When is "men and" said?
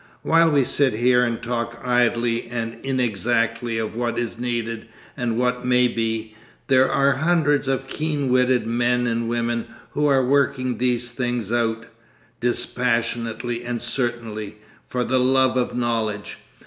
8.65-9.29